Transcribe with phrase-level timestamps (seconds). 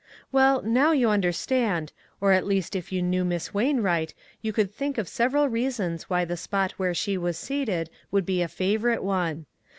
[0.31, 4.97] Well, now you understand, or at least if you knew Miss Wainvvright, you could think
[4.97, 9.45] of several reasons why the spot where she was seated would be a favorite one.